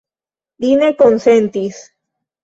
Li 0.63 0.69
ne 0.79 0.87
konsentis. 1.01 1.83